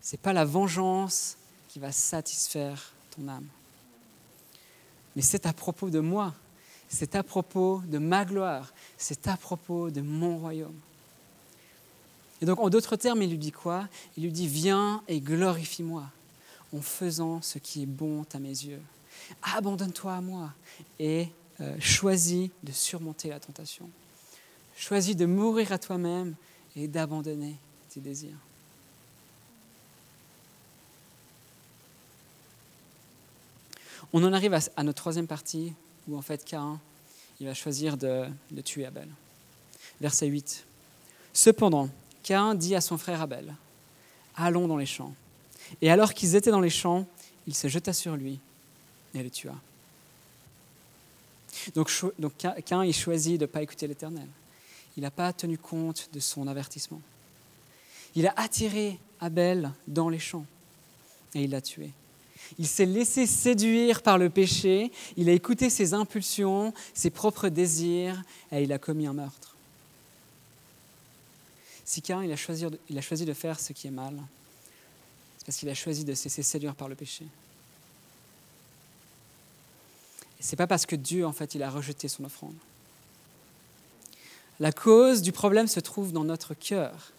[0.00, 1.36] Ce n'est pas la vengeance
[1.68, 3.46] qui va satisfaire ton âme.
[5.14, 6.34] Mais c'est à propos de moi,
[6.88, 10.78] c'est à propos de ma gloire, c'est à propos de mon royaume.
[12.42, 13.88] Et donc, en d'autres termes, il lui dit quoi?
[14.16, 16.04] Il lui dit Viens et glorifie-moi
[16.74, 18.80] en faisant ce qui est bon à mes yeux.
[19.42, 20.52] Abandonne-toi à moi
[20.98, 21.28] et
[21.60, 23.88] euh, choisis de surmonter la tentation.
[24.76, 26.34] Choisis de mourir à toi-même
[26.76, 27.56] et d'abandonner
[27.90, 28.38] tes désirs.
[34.12, 35.72] On en arrive à, notre troisième partie
[36.08, 36.80] où en fait Cain
[37.38, 39.08] il va choisir de, de tuer Abel.
[40.00, 40.64] Verset 8.
[41.32, 41.88] Cependant,
[42.22, 43.54] Cain dit à son frère Abel,
[44.36, 45.14] Allons dans les champs.
[45.82, 47.06] Et alors qu'ils étaient dans les champs,
[47.46, 48.38] il se jeta sur lui
[49.14, 49.54] et le tua.
[51.74, 52.32] Donc, donc
[52.64, 54.28] Cain, il choisit de ne pas écouter l'Éternel.
[54.96, 57.00] Il n'a pas tenu compte de son avertissement.
[58.14, 60.46] Il a attiré Abel dans les champs
[61.34, 61.90] et il l'a tué.
[62.58, 68.20] Il s'est laissé séduire par le péché, il a écouté ses impulsions, ses propres désirs
[68.50, 69.49] et il a commis un meurtre.
[71.90, 74.14] Si Cain il a, choisi, il a choisi de faire ce qui est mal,
[75.36, 77.26] c'est parce qu'il a choisi de se laisser séduire par le péché.
[80.38, 82.54] Ce n'est pas parce que Dieu, en fait, il a rejeté son offrande.
[84.60, 87.10] La cause du problème se trouve dans notre cœur.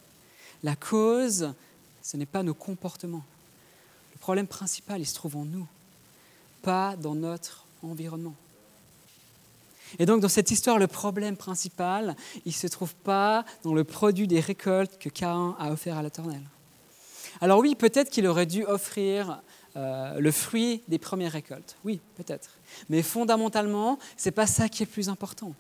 [0.64, 1.54] La cause,
[2.02, 3.26] ce n'est pas nos comportements.
[4.14, 5.68] Le problème principal, il se trouve en nous,
[6.62, 8.36] pas dans notre environnement.
[10.00, 13.84] Et donc dans cette histoire, le problème principal, il ne se trouve pas dans le
[13.84, 16.42] produit des récoltes que Caïn a offert à l'Éternel.
[17.42, 19.42] Alors oui, peut-être qu'il aurait dû offrir
[19.76, 21.78] euh, le fruit des premières récoltes.
[21.86, 22.50] Oui, peut-être.
[22.90, 25.54] Mais fondamentalement, ce n'est pas ça qui est le plus important.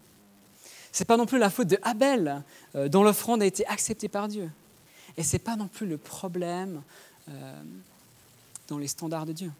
[0.92, 2.44] Ce n'est pas non plus la faute de Abel,
[2.76, 4.50] euh, dont l'offrande a été acceptée par Dieu.
[5.18, 6.82] Et ce n'est pas non plus le problème
[7.30, 7.64] euh,
[8.68, 9.52] dans les standards de Dieu.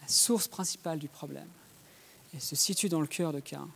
[0.00, 1.48] La source principale du problème,
[2.34, 3.68] elle se situe dans le cœur de Cain.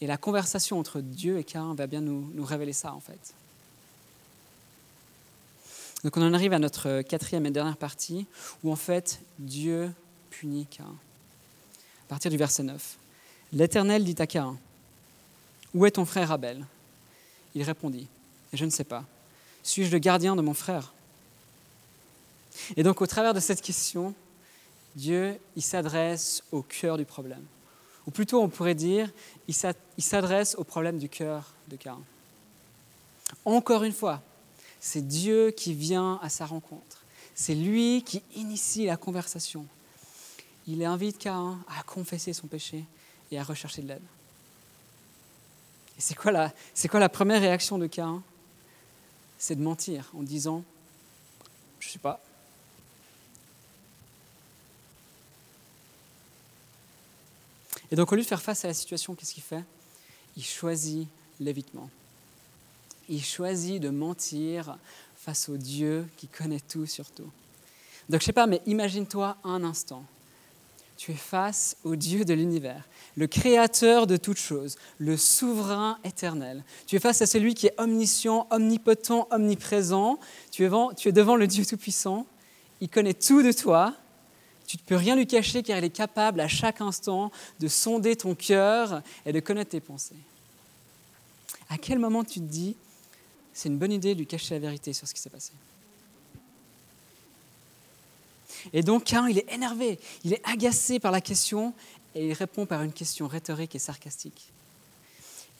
[0.00, 3.34] Et la conversation entre Dieu et Cain va bien nous, nous révéler ça, en fait.
[6.04, 8.26] Donc on en arrive à notre quatrième et dernière partie,
[8.62, 9.92] où en fait Dieu
[10.30, 10.84] punit Cain.
[10.84, 12.96] À partir du verset 9.
[13.52, 14.56] L'Éternel dit à Cain,
[15.74, 16.64] Où est ton frère Abel?
[17.54, 18.06] Il répondit,
[18.52, 19.04] Je ne sais pas.
[19.62, 20.92] Suis-je le gardien de mon frère?
[22.76, 24.14] Et donc au travers de cette question,
[24.96, 27.44] Dieu, il s'adresse au cœur du problème.
[28.06, 29.12] Ou plutôt, on pourrait dire,
[29.46, 29.54] il
[30.04, 31.98] s'adresse au problème du cœur de Cain.
[33.44, 34.22] Encore une fois,
[34.80, 37.02] c'est Dieu qui vient à sa rencontre.
[37.34, 39.66] C'est lui qui initie la conversation.
[40.66, 42.84] Il invite Cain à confesser son péché
[43.30, 44.02] et à rechercher de l'aide.
[45.98, 48.22] Et c'est quoi, la, première réaction de Cain
[49.38, 50.62] C'est de mentir en disant
[51.80, 52.20] Je ne sais pas,
[57.90, 59.64] Et donc au lieu de faire face à la situation, qu'est-ce qu'il fait?
[60.36, 61.08] Il choisit
[61.40, 61.88] l'évitement.
[63.08, 64.76] Il choisit de mentir
[65.16, 67.30] face au Dieu qui connaît tout sur tout.
[68.08, 70.04] Donc je sais pas, mais imagine-toi un instant.
[70.96, 76.64] Tu es face au Dieu de l'univers, le créateur de toutes choses, le souverain éternel.
[76.86, 80.18] Tu es face à celui qui est omniscient, omnipotent, omniprésent.
[80.50, 82.26] Tu es devant, tu es devant le Dieu tout-puissant.
[82.80, 83.94] Il connaît tout de toi
[84.66, 88.16] tu ne peux rien lui cacher car il est capable à chaque instant de sonder
[88.16, 90.16] ton cœur et de connaître tes pensées.
[91.68, 92.76] À quel moment tu te dis,
[93.52, 95.52] c'est une bonne idée de lui cacher la vérité sur ce qui s'est passé?
[98.72, 101.72] Et donc, Cain, il est énervé, il est agacé par la question
[102.14, 104.48] et il répond par une question rhétorique et sarcastique.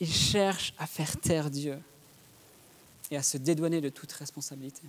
[0.01, 1.79] Il cherche à faire taire Dieu
[3.11, 4.83] et à se dédouaner de toute responsabilité.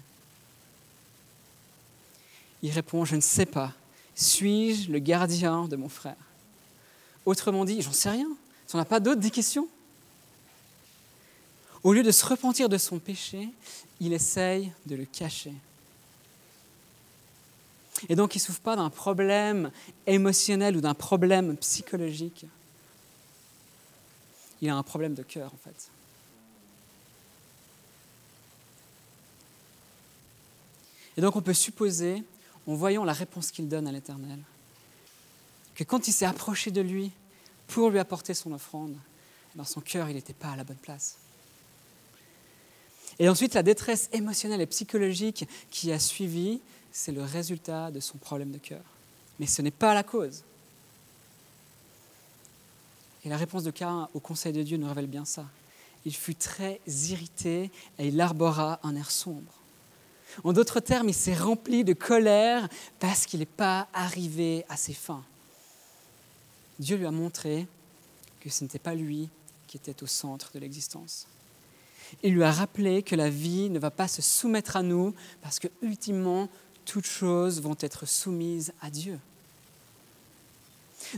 [2.63, 3.73] Il répond, je ne sais pas,
[4.17, 6.15] suis-je le gardien de mon frère?
[7.25, 8.27] Autrement dit, j'en sais rien.
[8.67, 9.67] Tu n'en as pas d'autres des questions?
[11.83, 13.47] Au lieu de se repentir de son péché,
[13.99, 15.53] il essaye de le cacher.
[18.09, 19.71] Et donc, il ne souffre pas d'un problème
[20.07, 22.45] émotionnel ou d'un problème psychologique.
[24.61, 25.89] Il a un problème de cœur, en fait.
[31.17, 32.23] Et donc, on peut supposer
[32.67, 34.39] en voyant la réponse qu'il donne à l'Éternel,
[35.75, 37.11] que quand il s'est approché de lui
[37.67, 38.95] pour lui apporter son offrande,
[39.55, 41.17] dans son cœur, il n'était pas à la bonne place.
[43.19, 48.17] Et ensuite, la détresse émotionnelle et psychologique qui a suivi, c'est le résultat de son
[48.17, 48.83] problème de cœur.
[49.39, 50.43] Mais ce n'est pas la cause.
[53.23, 55.45] Et la réponse de Cain au conseil de Dieu nous révèle bien ça.
[56.05, 59.51] Il fut très irrité et il arbora un air sombre.
[60.43, 62.67] En d'autres termes, il s'est rempli de colère
[62.99, 65.23] parce qu'il n'est pas arrivé à ses fins.
[66.79, 67.67] Dieu lui a montré
[68.39, 69.29] que ce n'était pas lui
[69.67, 71.27] qui était au centre de l'existence.
[72.23, 75.59] Il lui a rappelé que la vie ne va pas se soumettre à nous parce
[75.59, 76.47] que, ultimement,
[76.85, 79.19] toutes choses vont être soumises à Dieu.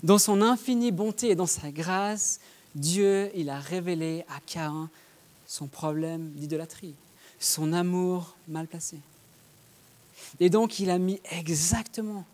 [0.02, 2.40] Dans son infinie bonté et dans sa grâce,
[2.74, 4.90] Dieu, il a révélé à Cain
[5.46, 6.96] son problème d'idolâtrie
[7.40, 8.98] son amour mal placé.
[10.40, 12.26] Et donc il a mis exactement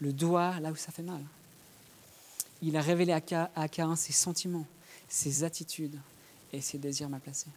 [0.00, 1.22] le doigt là où ça fait mal.
[2.62, 4.66] Il a révélé à Cain ses sentiments,
[5.08, 5.98] ses attitudes
[6.52, 7.50] et ses désirs mal placés.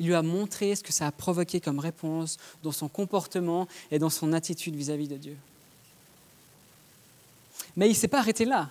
[0.00, 3.98] Il lui a montré ce que ça a provoqué comme réponse dans son comportement et
[4.00, 5.36] dans son attitude vis-à-vis de Dieu.
[7.76, 8.70] Mais il ne s'est pas arrêté là.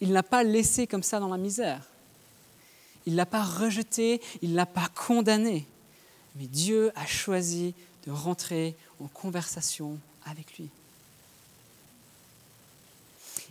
[0.00, 1.82] Il ne l'a pas laissé comme ça dans la misère.
[3.06, 5.64] Il ne l'a pas rejeté, il ne l'a pas condamné.
[6.38, 7.74] Mais Dieu a choisi
[8.06, 10.68] de rentrer en conversation avec lui.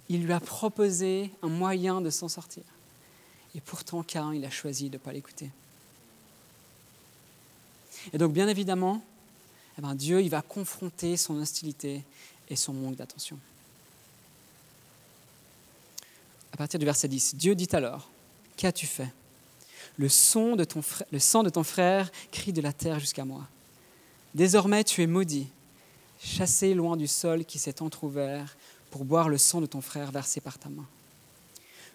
[0.09, 2.63] Il lui a proposé un moyen de s'en sortir.
[3.55, 5.49] Et pourtant, Cain, il a choisi de ne pas l'écouter.
[8.13, 9.03] Et donc, bien évidemment,
[9.77, 12.03] eh ben, Dieu il va confronter son hostilité
[12.49, 13.39] et son manque d'attention.
[16.55, 17.35] à partir du verset 10.
[17.35, 18.09] Dieu dit alors,
[18.55, 19.11] qu'as-tu fait?
[19.97, 23.47] Le, sang de ton frère crie de la terre jusqu'à moi.
[24.33, 25.47] Désormais tu es maudit,
[26.19, 28.57] chassé loin du sol qui s'est entr'ouvert
[28.91, 30.87] pour boire le sang de ton frère versé par ta main.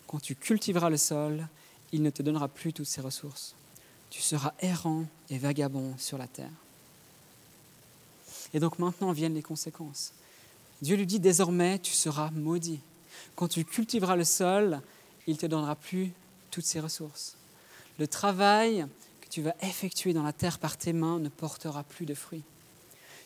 [0.07, 1.47] Quand tu cultiveras le sol,
[1.93, 3.55] il ne te donnera plus toutes ses ressources.
[4.11, 6.51] Tu seras errant et vagabond sur la terre.
[8.53, 10.13] Et donc maintenant viennent les conséquences.
[10.83, 12.81] Dieu lui dit désormais tu seras maudit.
[13.37, 14.81] Quand tu cultiveras le sol,
[15.27, 16.13] il ne te donnera plus
[16.51, 17.37] toutes ses ressources.
[18.01, 18.87] Le travail
[19.21, 22.43] que tu vas effectuer dans la terre par tes mains ne portera plus de fruits.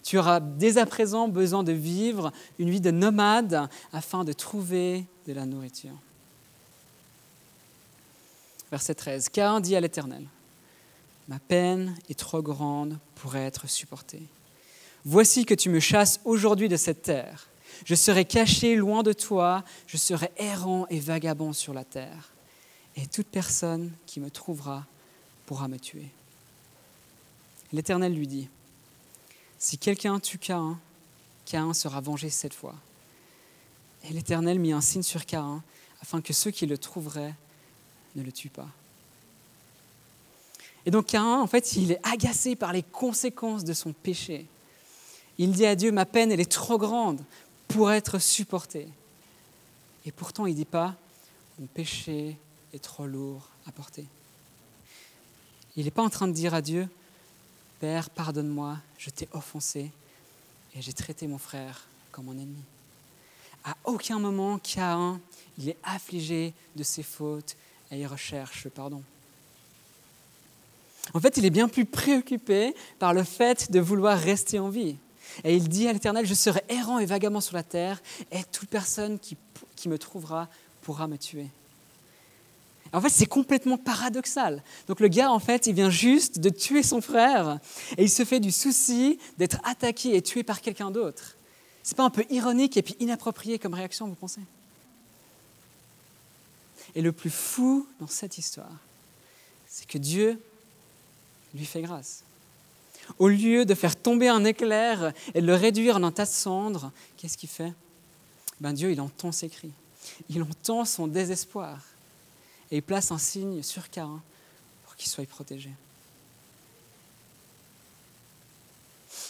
[0.03, 5.07] Tu auras dès à présent besoin de vivre une vie de nomade afin de trouver
[5.29, 5.95] de la nourriture.
[8.73, 9.29] Verset 13.
[9.29, 10.27] Cain dit à l'Éternel,
[11.29, 14.25] Ma peine est trop grande pour être supportée.
[15.05, 17.47] Voici que tu me chasses aujourd'hui de cette terre.
[17.85, 22.34] Je serai caché loin de toi, je serai errant et vagabond sur la terre
[22.97, 24.87] et toute personne qui me trouvera
[25.47, 26.09] pourra me tuer.
[27.73, 28.49] L'Éternel lui dit,
[29.59, 30.79] si quelqu'un tue Caïn,
[31.45, 32.75] Caïn sera vengé cette fois.
[34.05, 35.63] Et l'Éternel mit un signe sur Caïn
[36.01, 37.35] afin que ceux qui le trouveraient
[38.15, 38.69] ne le tuent pas.
[40.87, 44.47] Et donc Caïn, en fait, il est agacé par les conséquences de son péché.
[45.39, 47.25] Il dit à Dieu, ma peine, elle est trop grande
[47.67, 48.89] pour être supportée.
[50.07, 50.95] Et pourtant, il ne dit pas,
[51.59, 52.37] mon péché
[52.75, 54.05] est trop lourd à porter.
[55.77, 56.89] Il n'est pas en train de dire à Dieu,
[57.81, 59.91] Père, pardonne-moi, je t'ai offensé
[60.75, 62.63] et j'ai traité mon frère comme mon ennemi.
[63.65, 65.21] À aucun moment, Caïn,
[65.59, 67.57] il est affligé de ses fautes
[67.91, 69.03] et il recherche le pardon.
[71.13, 74.97] En fait, il est bien plus préoccupé par le fait de vouloir rester en vie.
[75.43, 78.69] Et il dit à l'Éternel, je serai errant et vagabond sur la terre, et toute
[78.69, 79.37] personne qui,
[79.77, 80.49] qui me trouvera
[80.83, 81.49] pourra me tuer.
[82.95, 84.63] En fait, c'est complètement paradoxal.
[84.87, 87.59] Donc le gars, en fait, il vient juste de tuer son frère
[87.99, 91.37] et il se fait du souci d'être attaqué et tué par quelqu'un d'autre.
[91.83, 94.41] C'est pas un peu ironique et puis inapproprié comme réaction, vous pensez?
[96.95, 98.71] Et le plus fou dans cette histoire,
[99.67, 100.41] c'est que Dieu
[101.53, 102.23] lui fait grâce.
[103.19, 106.31] Au lieu de faire tomber un éclair et de le réduire en un tas de
[106.31, 107.73] cendres, qu'est-ce qu'il fait?
[108.61, 109.73] Ben Dieu, il entend ses cris.
[110.31, 111.81] Il entend son désespoir
[112.71, 114.21] et il place un signe sur Cain
[114.85, 115.71] pour qu'il soit protégé.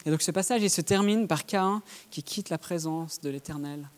[0.07, 3.89] Et donc ce passage, il se termine par Cain qui quitte la présence de l'Éternel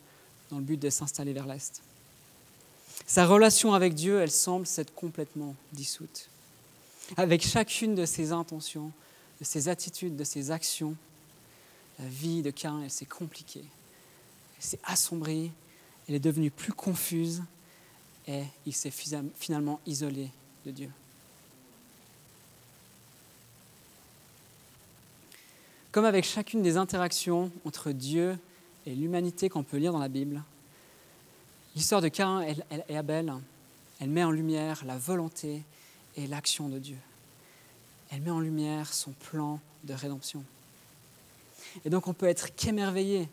[0.49, 1.81] dans le but de s'installer vers l'Est.
[3.05, 6.29] Sa relation avec Dieu, elle semble s'être complètement dissoute.
[7.15, 8.91] Avec chacune de ses intentions,
[9.39, 10.95] de ses attitudes, de ses actions,
[11.99, 13.63] la vie de Cain, elle s'est compliquée,
[14.57, 15.51] elle s'est assombrie,
[16.07, 17.43] elle est devenue plus confuse
[18.27, 20.29] et il s'est finalement isolé
[20.65, 20.89] de Dieu.
[25.91, 28.37] Comme avec chacune des interactions entre Dieu
[28.85, 30.43] et l'humanité qu'on peut lire dans la Bible,
[31.75, 32.41] l'histoire de Cain
[32.89, 33.33] et Abel,
[33.99, 35.63] elle met en lumière la volonté
[36.15, 36.97] et l'action de Dieu.
[38.11, 40.43] Elle met en lumière son plan de rédemption.
[41.85, 43.27] Et donc on peut être qu'émerveillé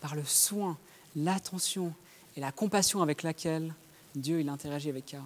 [0.00, 0.76] par le soin,
[1.16, 1.92] l'attention
[2.36, 3.74] et la compassion avec laquelle
[4.14, 5.24] Dieu, il interagit avec Cain.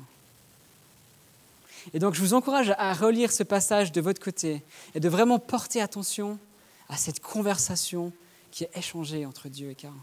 [1.92, 4.62] Et donc, je vous encourage à relire ce passage de votre côté
[4.94, 6.38] et de vraiment porter attention
[6.88, 8.12] à cette conversation
[8.50, 9.94] qui est échangée entre Dieu et Cain.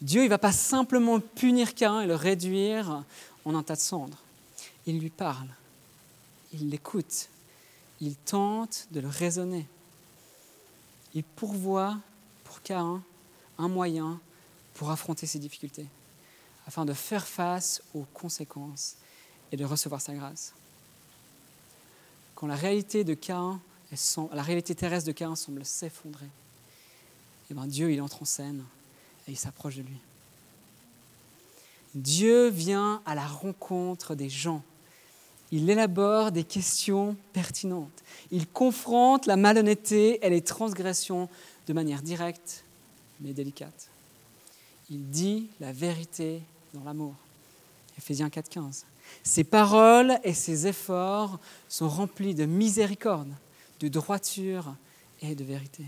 [0.00, 3.04] Dieu, il ne va pas simplement punir Cain et le réduire
[3.44, 4.18] en un tas de cendres.
[4.86, 5.48] Il lui parle,
[6.52, 7.28] il l'écoute,
[8.00, 9.66] il tente de le raisonner.
[11.14, 11.96] Il pourvoit
[12.44, 13.02] pour Cain
[13.58, 14.18] un moyen
[14.74, 15.86] pour affronter ses difficultés
[16.72, 18.96] afin de faire face aux conséquences
[19.52, 20.54] et de recevoir sa grâce.
[22.34, 23.14] Quand la réalité, de
[24.32, 26.30] la réalité terrestre de Cain semble s'effondrer,
[27.50, 28.64] eh bien Dieu il entre en scène
[29.28, 29.98] et il s'approche de lui.
[31.94, 34.62] Dieu vient à la rencontre des gens.
[35.50, 38.02] Il élabore des questions pertinentes.
[38.30, 41.28] Il confronte la malhonnêteté et les transgressions
[41.66, 42.64] de manière directe
[43.20, 43.90] mais délicate.
[44.90, 46.40] Il dit la vérité
[46.74, 47.14] dans l'amour.
[47.98, 48.84] Éphésiens 4.15.
[49.22, 53.32] Ses paroles et ses efforts sont remplis de miséricorde,
[53.80, 54.74] de droiture
[55.20, 55.84] et de vérité.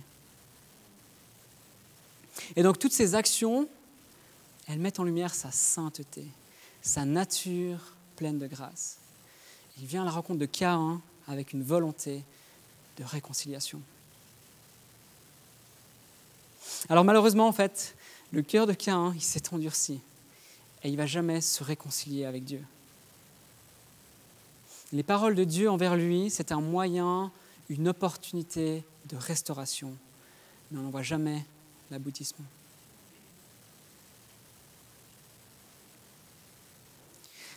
[2.56, 3.68] Et donc toutes ces actions,
[4.68, 6.26] elles mettent en lumière sa sainteté,
[6.82, 8.98] sa nature pleine de grâce.
[9.78, 12.22] Il vient à la rencontre de Cain avec une volonté
[12.98, 13.80] de réconciliation.
[16.88, 17.96] Alors malheureusement, en fait,
[18.30, 20.00] le cœur de Cain, il s'est endurci
[20.84, 22.62] et il va jamais se réconcilier avec Dieu.
[24.92, 27.32] Les paroles de Dieu envers lui, c'est un moyen,
[27.70, 29.96] une opportunité de restauration,
[30.70, 31.44] mais on n'en voit jamais
[31.90, 32.44] l'aboutissement.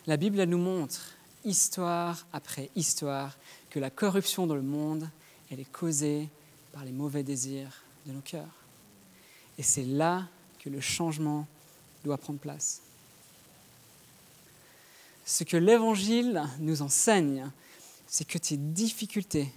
[0.08, 3.36] La Bible nous montre, histoire après histoire,
[3.70, 5.10] que la corruption dans le monde,
[5.52, 6.30] elle est causée
[6.72, 8.56] par les mauvais désirs de nos cœurs.
[9.58, 10.28] Et c'est là
[10.60, 11.46] que le changement
[12.06, 12.82] doit prendre place.
[15.28, 17.52] Ce que l'Évangile nous enseigne,
[18.08, 19.52] c'est que tes difficultés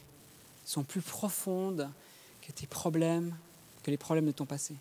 [0.67, 1.89] sont plus profondes
[2.43, 3.33] que tes problèmes,
[3.85, 4.75] que les problèmes de ton passé.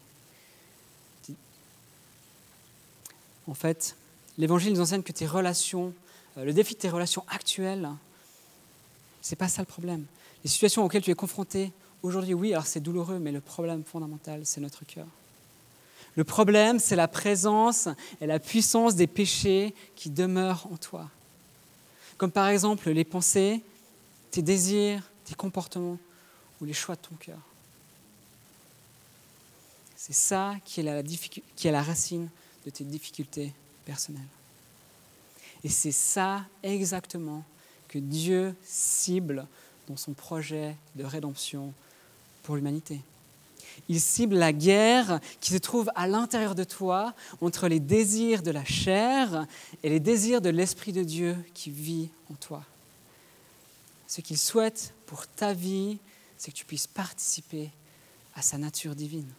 [3.45, 3.95] En fait,
[4.39, 5.93] l'Évangile nous enseigne que tes relations,
[6.37, 7.87] euh, le défi de tes relations actuelles,
[9.21, 10.05] c'est pas ça le problème.
[10.43, 11.71] Les situations auxquelles tu es confronté
[12.01, 15.05] aujourd'hui, oui, alors c'est douloureux, mais le problème fondamental, c'est notre cœur.
[16.15, 17.87] Le problème, c'est la présence
[18.19, 21.09] et la puissance des péchés qui demeurent en toi.
[22.17, 23.61] Comme par exemple les pensées,
[24.31, 25.97] tes désirs, tes comportements
[26.59, 27.39] ou les choix de ton cœur.
[29.95, 32.29] C'est ça qui est, la, racine
[32.65, 33.53] de tes difficultés
[33.85, 34.21] personnelles.
[35.63, 37.43] Et c'est ça exactement
[37.87, 39.45] que Dieu cible
[39.87, 41.73] dans son projet de rédemption
[42.43, 43.01] pour l'humanité.
[43.87, 48.51] Il cible la guerre qui se trouve à l'intérieur de toi entre les désirs de
[48.51, 49.45] la chair
[49.83, 52.63] et les désirs de l'Esprit de Dieu qui vit en toi.
[54.07, 55.97] Ce qu'il souhaite pour ta vie,
[56.37, 57.69] c'est que tu puisses participer
[58.35, 59.31] à sa nature divine.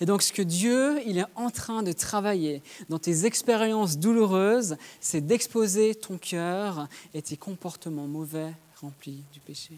[0.00, 4.76] Et donc ce que Dieu, il est en train de travailler dans tes expériences douloureuses,
[5.00, 9.74] c'est d'exposer ton cœur et tes comportements mauvais remplis du péché.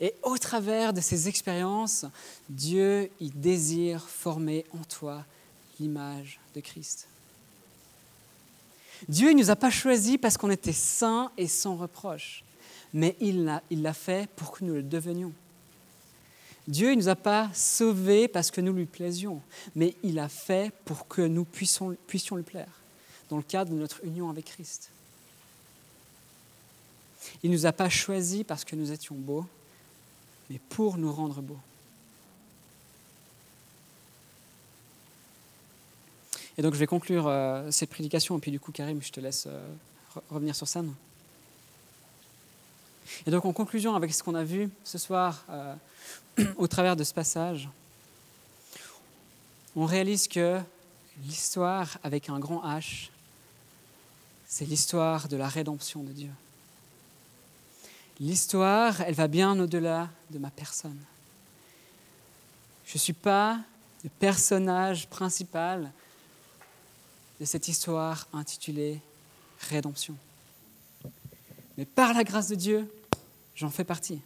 [0.00, 2.06] Et au travers de ces expériences,
[2.48, 5.24] Dieu, il désire former en toi
[5.80, 7.06] l'image de Christ.
[9.08, 12.44] Dieu ne nous a pas choisis parce qu'on était saints et sans reproche,
[12.92, 15.32] mais il l'a fait pour que nous le devenions.
[16.66, 19.42] Dieu ne nous a pas sauvés parce que nous lui plaisions,
[19.74, 22.80] mais il a fait pour que nous puissions, puissions lui plaire,
[23.28, 24.90] dans le cadre de notre union avec Christ.
[27.42, 29.44] Il ne nous a pas choisis parce que nous étions beaux,
[30.50, 31.60] mais pour nous rendre beaux.
[36.56, 39.20] Et donc je vais conclure euh, cette prédication, et puis du coup, Karim, je te
[39.20, 39.66] laisse euh,
[40.30, 40.92] revenir sur scène.
[43.26, 45.74] Et donc en conclusion avec ce qu'on a vu ce soir euh,
[46.56, 47.68] au travers de ce passage,
[49.76, 50.60] on réalise que
[51.24, 53.08] l'histoire avec un grand H,
[54.46, 56.30] c'est l'histoire de la rédemption de Dieu.
[58.20, 60.98] L'histoire, elle va bien au-delà de ma personne.
[62.86, 63.58] Je ne suis pas
[64.04, 65.90] le personnage principal
[67.40, 69.00] de cette histoire intitulée
[69.60, 70.16] Rédemption.
[71.78, 72.92] Mais par la grâce de Dieu,
[73.54, 74.20] j'en fais partie.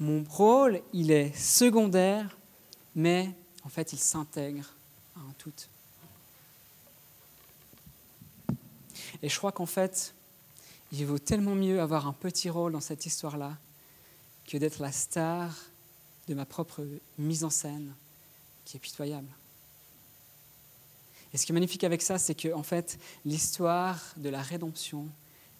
[0.00, 2.36] Mon rôle, il est secondaire,
[2.94, 3.30] mais
[3.64, 4.64] en fait, il s'intègre
[5.16, 5.52] à un tout.
[9.22, 10.14] Et je crois qu'en fait,
[10.92, 13.56] il vaut tellement mieux avoir un petit rôle dans cette histoire-là
[14.46, 15.54] que d'être la star
[16.28, 16.86] de ma propre
[17.18, 17.94] mise en scène
[18.64, 19.28] qui est pitoyable.
[21.32, 25.06] Et ce qui est magnifique avec ça, c'est que en fait, l'histoire de la rédemption,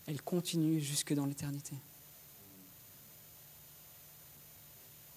[0.06, 1.74] elle continue jusque dans l'éternité.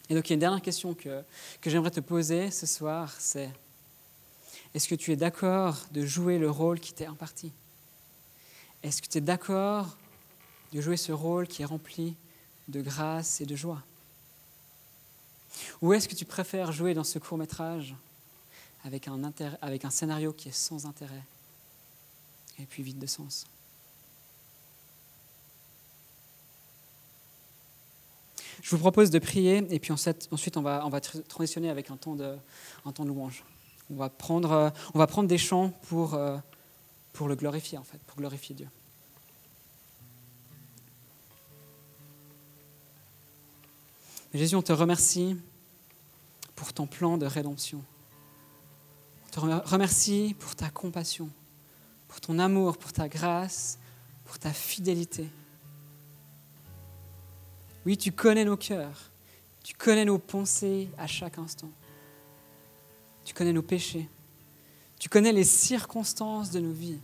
[0.09, 1.23] Et donc, il y a une dernière question que,
[1.61, 3.49] que j'aimerais te poser ce soir, c'est
[4.73, 7.53] est-ce que tu es d'accord de jouer le rôle qui t'est imparti?
[8.83, 9.97] Est-ce que tu es d'accord
[10.71, 12.15] de jouer ce rôle qui est rempli
[12.67, 13.83] de grâce et de joie
[15.81, 17.95] Ou est-ce que tu préfères jouer dans ce court métrage
[18.83, 19.19] avec un,
[19.61, 21.23] avec un scénario qui est sans intérêt
[22.59, 23.45] et puis vide de sens?
[28.61, 31.97] Je vous propose de prier et puis ensuite on va, on va transitionner avec un
[31.97, 32.37] temps de,
[32.85, 33.43] un temps de louange.
[33.89, 36.37] On va, prendre, on va prendre des chants pour, euh,
[37.11, 38.69] pour le glorifier en fait, pour glorifier Dieu.
[44.33, 45.35] Jésus, on te remercie
[46.55, 47.83] pour ton plan de rédemption.
[49.25, 51.29] On te remercie pour ta compassion,
[52.07, 53.77] pour ton amour, pour ta grâce,
[54.25, 55.29] pour ta fidélité.
[57.85, 59.11] Oui, tu connais nos cœurs,
[59.63, 61.71] tu connais nos pensées à chaque instant.
[63.25, 64.07] Tu connais nos péchés,
[64.97, 66.99] tu connais les circonstances de nos vies.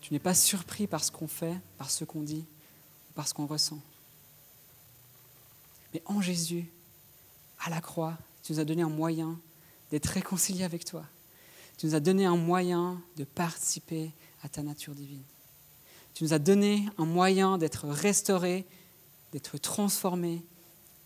[0.00, 2.44] Tu n'es pas surpris par ce qu'on fait, par ce qu'on dit,
[3.14, 3.80] par ce qu'on ressent.
[5.96, 6.70] Mais en Jésus,
[7.58, 9.40] à la croix, tu nous as donné un moyen
[9.90, 11.06] d'être réconciliés avec toi.
[11.78, 15.22] Tu nous as donné un moyen de participer à ta nature divine.
[16.12, 18.66] Tu nous as donné un moyen d'être restauré,
[19.32, 20.44] d'être transformé,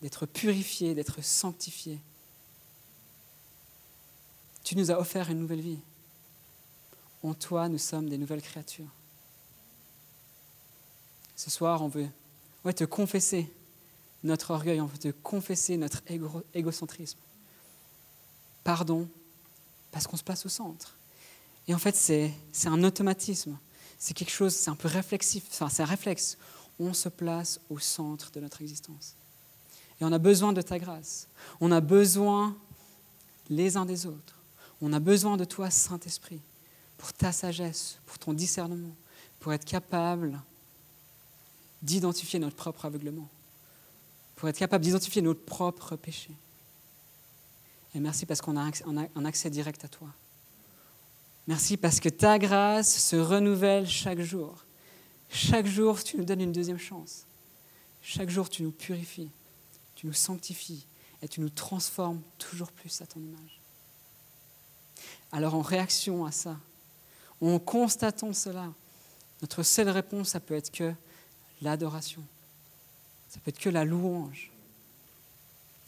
[0.03, 2.01] d'être purifié, d'être sanctifié.
[4.65, 5.79] Tu nous as offert une nouvelle vie.
[7.23, 8.91] En toi, nous sommes des nouvelles créatures.
[11.37, 12.09] Ce soir, on veut
[12.75, 13.53] te confesser
[14.23, 16.03] notre orgueil, on veut te confesser notre
[16.55, 17.19] égocentrisme.
[18.65, 19.09] Pardon,
[19.91, 20.95] parce qu'on se place au centre.
[21.67, 22.33] Et en fait, c'est
[22.67, 23.57] un automatisme.
[23.99, 26.39] C'est quelque chose, c'est un peu réflexif, enfin, c'est un réflexe.
[26.79, 29.15] On se place au centre de notre existence.
[30.01, 31.29] Et on a besoin de ta grâce.
[31.61, 32.57] On a besoin
[33.51, 34.37] les uns des autres.
[34.81, 36.41] On a besoin de toi, Saint-Esprit,
[36.97, 38.95] pour ta sagesse, pour ton discernement,
[39.41, 40.41] pour être capable
[41.83, 43.29] d'identifier notre propre aveuglement,
[44.41, 46.31] pour être capable d'identifier notre propre péché.
[47.95, 48.71] Et merci parce qu'on a
[49.15, 50.09] un accès direct à toi.
[51.47, 54.65] Merci parce que ta grâce se renouvelle chaque jour.
[55.29, 57.27] Chaque jour, tu nous donnes une deuxième chance.
[58.01, 59.31] Chaque jour, tu nous purifies,
[59.95, 60.87] tu nous sanctifies
[61.21, 63.61] et tu nous transformes toujours plus à ton image.
[65.33, 66.57] Alors en réaction à ça,
[67.43, 68.73] en constatant cela,
[69.43, 70.95] notre seule réponse, ça peut être que
[71.61, 72.23] l'adoration.
[73.31, 74.51] Ça peut être que la louange.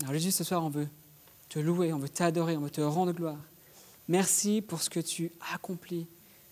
[0.00, 0.88] Alors Jésus, ce soir, on veut
[1.48, 3.36] te louer, on veut t'adorer, on veut te rendre gloire.
[4.08, 6.06] Merci pour ce que tu accomplis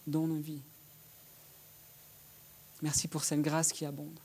[0.07, 0.61] dans nos vies.
[2.82, 4.20] Merci pour cette grâce qui abonde.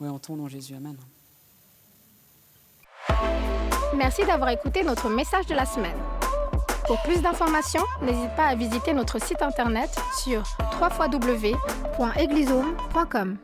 [0.00, 0.74] Oui, en ton nom, Jésus.
[0.74, 0.96] Amen.
[3.96, 5.98] Merci d'avoir écouté notre message de la semaine.
[6.86, 9.90] Pour plus d'informations, n'hésite pas à visiter notre site internet
[10.22, 10.42] sur
[10.80, 13.38] www.eglisome.com.